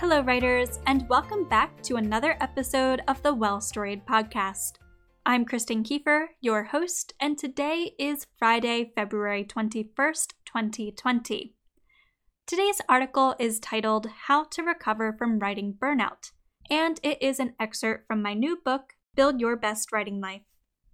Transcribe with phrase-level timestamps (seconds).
[0.00, 4.76] Hello, writers, and welcome back to another episode of the Well Storied podcast.
[5.26, 11.54] I'm Kristen Kieffer, your host, and today is Friday, February 21st, 2020.
[12.46, 16.32] Today's article is titled How to Recover from Writing Burnout,
[16.70, 20.40] and it is an excerpt from my new book, Build Your Best Writing Life.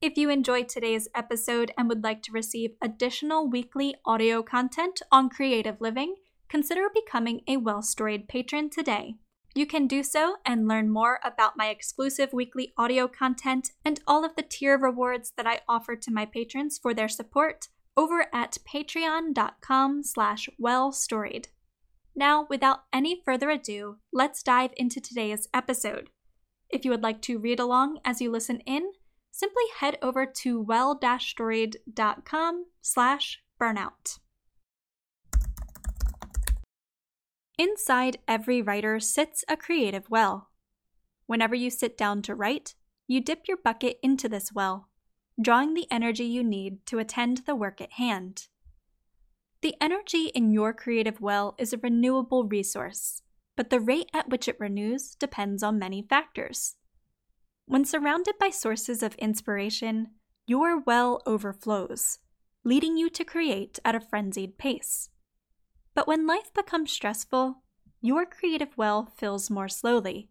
[0.00, 5.28] If you enjoyed today's episode and would like to receive additional weekly audio content on
[5.28, 6.14] creative living,
[6.54, 9.16] consider becoming a Well Storied patron today.
[9.56, 14.24] You can do so and learn more about my exclusive weekly audio content and all
[14.24, 18.58] of the tier rewards that I offer to my patrons for their support over at
[18.72, 21.48] patreon.com slash wellstoried.
[22.14, 26.10] Now, without any further ado, let's dive into today's episode.
[26.70, 28.92] If you would like to read along as you listen in,
[29.32, 34.18] simply head over to well-storied.com slash burnout.
[37.58, 40.50] Inside every writer sits a creative well.
[41.26, 42.74] Whenever you sit down to write,
[43.06, 44.88] you dip your bucket into this well,
[45.40, 48.48] drawing the energy you need to attend the work at hand.
[49.62, 53.22] The energy in your creative well is a renewable resource,
[53.56, 56.74] but the rate at which it renews depends on many factors.
[57.66, 60.08] When surrounded by sources of inspiration,
[60.46, 62.18] your well overflows,
[62.64, 65.08] leading you to create at a frenzied pace.
[65.94, 67.62] But when life becomes stressful,
[68.00, 70.28] your creative well fills more slowly,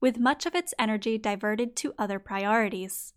[0.00, 3.14] with much of its energy diverted to other priorities.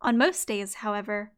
[0.00, 1.32] On most days, however,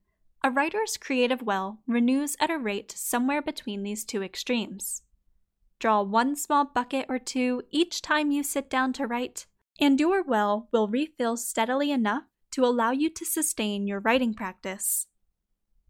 [0.44, 5.03] a writer's creative well renews at a rate somewhere between these two extremes.
[5.78, 9.47] Draw one small bucket or two each time you sit down to write,
[9.81, 15.06] and your well will refill steadily enough to allow you to sustain your writing practice.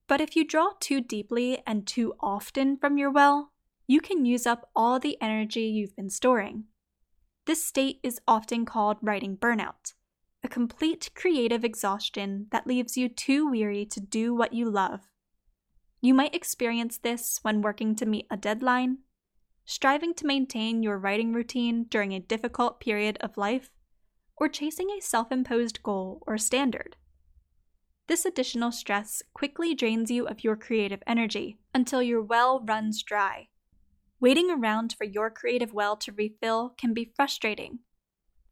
[0.06, 3.51] But if you draw too deeply and too often from your well,
[3.86, 6.64] you can use up all the energy you've been storing.
[7.46, 9.94] This state is often called writing burnout,
[10.44, 15.00] a complete creative exhaustion that leaves you too weary to do what you love.
[16.00, 18.98] You might experience this when working to meet a deadline,
[19.64, 23.70] striving to maintain your writing routine during a difficult period of life,
[24.36, 26.96] or chasing a self imposed goal or standard.
[28.08, 33.48] This additional stress quickly drains you of your creative energy until your well runs dry
[34.22, 37.80] Waiting around for your creative well to refill can be frustrating.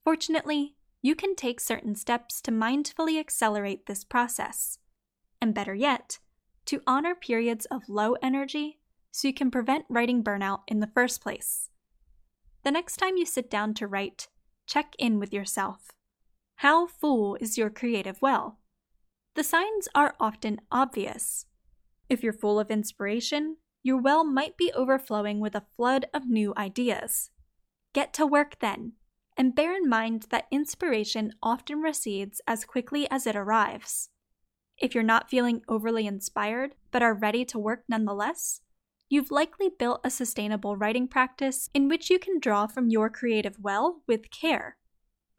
[0.03, 4.79] Fortunately, you can take certain steps to mindfully accelerate this process.
[5.41, 6.19] And better yet,
[6.67, 8.81] to honor periods of low energy
[9.13, 11.71] so you can prevent writing burnout in the first place.
[12.65, 14.27] The next time you sit down to write,
[14.67, 15.93] check in with yourself.
[16.57, 18.59] How full is your creative well?
[19.37, 21.47] The signs are often obvious.
[22.09, 26.53] If you're full of inspiration, your well might be overflowing with a flood of new
[26.57, 27.31] ideas.
[27.93, 28.93] Get to work then,
[29.37, 34.11] and bear in mind that inspiration often recedes as quickly as it arrives.
[34.79, 38.61] If you're not feeling overly inspired but are ready to work nonetheless,
[39.09, 43.57] you've likely built a sustainable writing practice in which you can draw from your creative
[43.61, 44.77] well with care.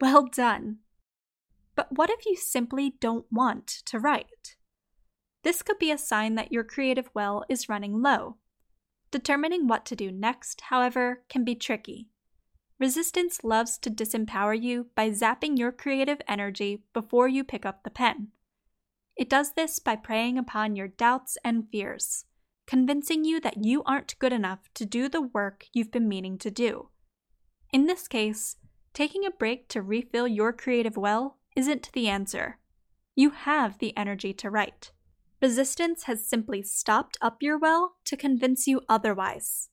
[0.00, 0.78] Well done!
[1.74, 4.56] But what if you simply don't want to write?
[5.42, 8.36] This could be a sign that your creative well is running low.
[9.10, 12.08] Determining what to do next, however, can be tricky.
[12.78, 17.90] Resistance loves to disempower you by zapping your creative energy before you pick up the
[17.90, 18.28] pen.
[19.16, 22.24] It does this by preying upon your doubts and fears,
[22.66, 26.50] convincing you that you aren't good enough to do the work you've been meaning to
[26.50, 26.88] do.
[27.72, 28.56] In this case,
[28.94, 32.58] taking a break to refill your creative well isn't the answer.
[33.14, 34.92] You have the energy to write.
[35.42, 39.70] Resistance has simply stopped up your well to convince you otherwise.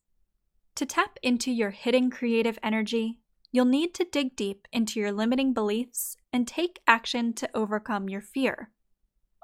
[0.73, 3.19] To tap into your hidden creative energy,
[3.51, 8.21] you'll need to dig deep into your limiting beliefs and take action to overcome your
[8.21, 8.71] fear.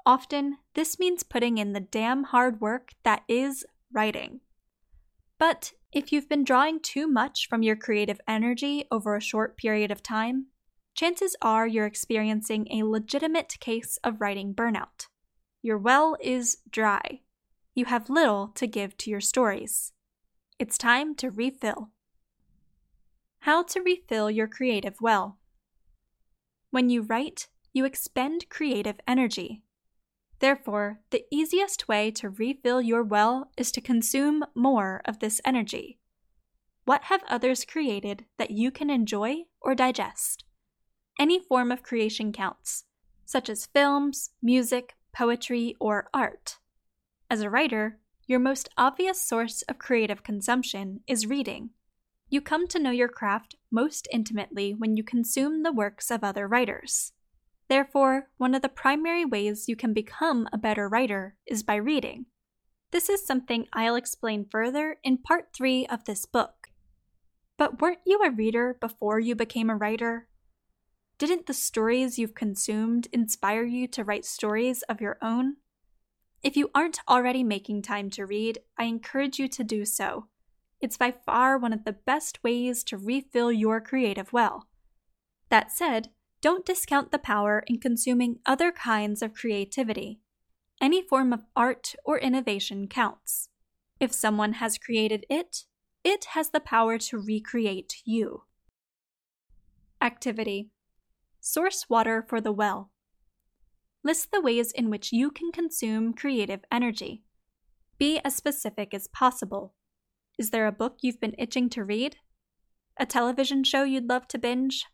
[0.04, 4.40] Often, this means putting in the damn hard work that is writing.
[5.38, 9.92] But if you've been drawing too much from your creative energy over a short period
[9.92, 10.46] of time,
[10.92, 15.06] chances are you're experiencing a legitimate case of writing burnout.
[15.66, 17.22] Your well is dry.
[17.74, 19.92] You have little to give to your stories.
[20.60, 21.90] It's time to refill.
[23.40, 25.38] How to refill your creative well.
[26.70, 29.64] When you write, you expend creative energy.
[30.38, 35.98] Therefore, the easiest way to refill your well is to consume more of this energy.
[36.84, 40.44] What have others created that you can enjoy or digest?
[41.18, 42.84] Any form of creation counts,
[43.24, 46.58] such as films, music, poetry, or art.
[47.30, 51.70] As a writer, your most obvious source of creative consumption is reading.
[52.28, 56.46] You come to know your craft most intimately when you consume the works of other
[56.46, 57.12] writers.
[57.68, 62.26] Therefore, one of the primary ways you can become a better writer is by reading.
[62.90, 66.68] This is something I'll explain further in part 3 of this book.
[67.56, 70.28] But weren't you a reader before you became a writer?
[71.18, 75.56] Didn't the stories you've consumed inspire you to write stories of your own?
[76.42, 80.26] If you aren't already making time to read, I encourage you to do so.
[80.78, 84.68] It's by far one of the best ways to refill your creative well.
[85.48, 86.10] That said,
[86.42, 90.20] don't discount the power in consuming other kinds of creativity.
[90.82, 93.48] Any form of art or innovation counts.
[93.98, 95.64] If someone has created it,
[96.04, 98.42] it has the power to recreate you.
[100.02, 100.68] Activity
[101.48, 102.90] Source water for the well.
[104.02, 107.22] List the ways in which you can consume creative energy.
[107.98, 109.72] Be as specific as possible.
[110.36, 112.16] Is there a book you've been itching to read?
[112.96, 114.86] A television show you'd love to binge?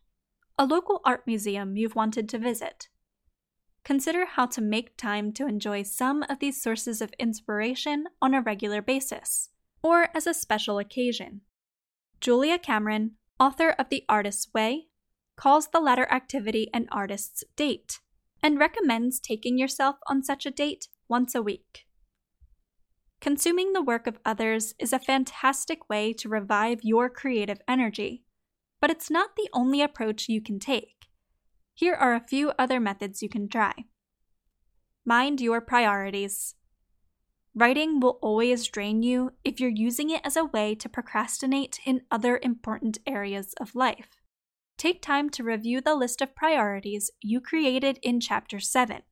[0.59, 2.87] A local art museum you've wanted to visit?
[3.83, 8.41] Consider how to make time to enjoy some of these sources of inspiration on a
[8.41, 9.49] regular basis,
[9.81, 11.41] or as a special occasion.
[12.21, 14.89] Julia Cameron, author of The Artist's Way,
[15.43, 17.99] calls the latter activity an artist's date
[18.41, 21.85] and recommends taking yourself on such a date once a week.
[23.19, 28.23] Consuming the work of others is a fantastic way to revive your creative energy,
[28.79, 31.07] but it's not the only approach you can take.
[31.73, 33.73] Here are a few other methods you can try.
[35.05, 36.55] Mind your priorities.
[37.53, 42.03] Writing will always drain you if you're using it as a way to procrastinate in
[42.09, 44.22] other important areas of life.
[44.83, 49.03] Take time to review the list of priorities you created in Chapter 7.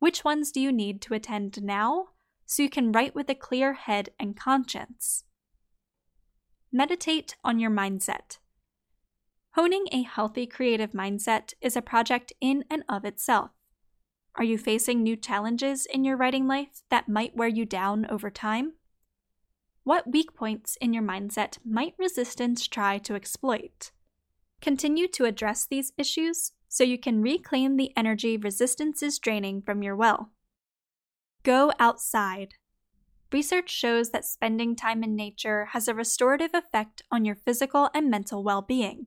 [0.00, 2.08] Which ones do you need to attend now
[2.46, 5.22] so you can write with a clear head and conscience.
[6.72, 8.38] Meditate on your mindset.
[9.52, 13.52] Honing a healthy creative mindset is a project in and of itself.
[14.34, 18.30] Are you facing new challenges in your writing life that might wear you down over
[18.30, 18.72] time?
[19.84, 23.92] What weak points in your mindset might resistance try to exploit?
[24.60, 29.82] Continue to address these issues so you can reclaim the energy resistance is draining from
[29.82, 30.30] your well.
[31.42, 32.54] Go outside.
[33.32, 38.10] Research shows that spending time in nature has a restorative effect on your physical and
[38.10, 39.06] mental well being.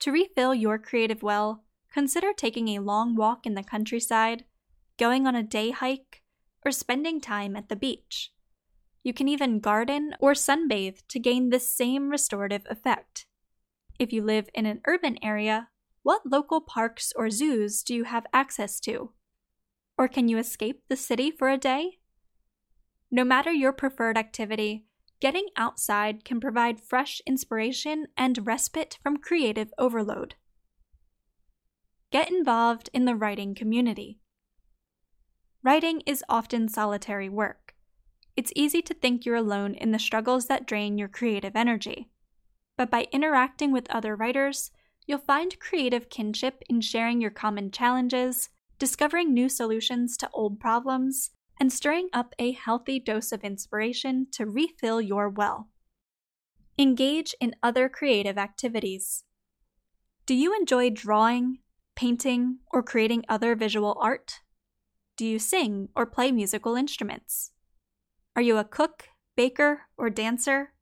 [0.00, 4.44] To refill your creative well, consider taking a long walk in the countryside,
[4.98, 6.22] going on a day hike,
[6.64, 8.32] or spending time at the beach.
[9.02, 13.26] You can even garden or sunbathe to gain this same restorative effect.
[13.98, 15.68] If you live in an urban area,
[16.02, 19.12] what local parks or zoos do you have access to?
[19.96, 21.98] Or can you escape the city for a day?
[23.10, 24.86] No matter your preferred activity,
[25.20, 30.34] getting outside can provide fresh inspiration and respite from creative overload.
[32.10, 34.18] Get involved in the writing community.
[35.62, 37.74] Writing is often solitary work.
[38.34, 42.11] It's easy to think you're alone in the struggles that drain your creative energy.
[42.76, 44.70] But by interacting with other writers,
[45.06, 48.48] you'll find creative kinship in sharing your common challenges,
[48.78, 54.46] discovering new solutions to old problems, and stirring up a healthy dose of inspiration to
[54.46, 55.68] refill your well.
[56.78, 59.24] Engage in other creative activities.
[60.24, 61.58] Do you enjoy drawing,
[61.94, 64.40] painting, or creating other visual art?
[65.16, 67.52] Do you sing or play musical instruments?
[68.34, 70.72] Are you a cook, baker, or dancer?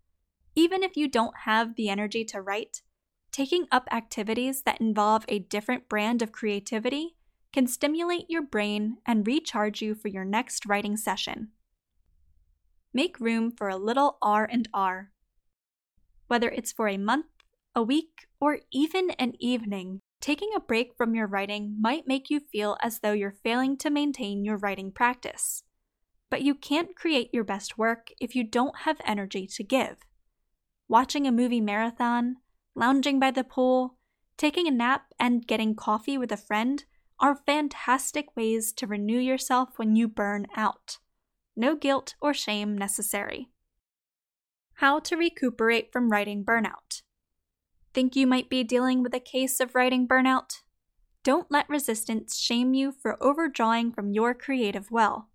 [0.60, 2.82] Even if you don't have the energy to write,
[3.32, 7.16] taking up activities that involve a different brand of creativity
[7.50, 11.48] can stimulate your brain and recharge you for your next writing session.
[12.92, 15.12] Make room for a little R&R.
[16.26, 17.24] Whether it's for a month,
[17.74, 22.38] a week, or even an evening, taking a break from your writing might make you
[22.38, 25.62] feel as though you're failing to maintain your writing practice.
[26.28, 29.96] But you can't create your best work if you don't have energy to give.
[30.90, 32.38] Watching a movie marathon,
[32.74, 33.96] lounging by the pool,
[34.36, 36.84] taking a nap, and getting coffee with a friend
[37.20, 40.98] are fantastic ways to renew yourself when you burn out.
[41.54, 43.50] No guilt or shame necessary.
[44.78, 47.02] How to recuperate from writing burnout.
[47.94, 50.62] Think you might be dealing with a case of writing burnout?
[51.22, 55.28] Don't let resistance shame you for overdrawing from your creative well.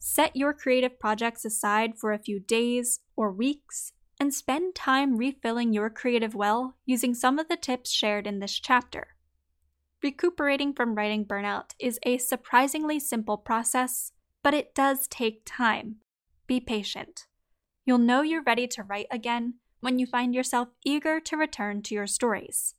[0.00, 5.72] Set your creative projects aside for a few days or weeks and spend time refilling
[5.72, 9.08] your creative well using some of the tips shared in this chapter.
[10.02, 15.96] Recuperating from writing burnout is a surprisingly simple process, but it does take time.
[16.46, 17.26] Be patient.
[17.84, 21.94] You'll know you're ready to write again when you find yourself eager to return to
[21.94, 22.74] your stories,